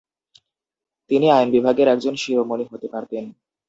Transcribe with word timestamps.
তিনি 1.11 1.27
আইনবিভাগের 1.31 1.87
একজন 1.87 2.13
শিরোমণি 2.15 2.65
হতে 2.71 2.87
পারতেন। 2.93 3.23